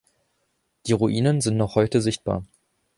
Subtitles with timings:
[0.87, 2.43] Die Ruinen sind noch heute sichtbar.